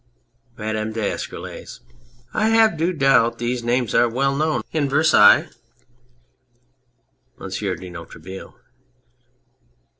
[0.57, 1.81] MADAME D'ESCUROLLES.
[2.33, 5.49] I have do doubt these names are well known in Versailles.
[7.37, 8.55] MONSIEUR DE NOIRETABLE.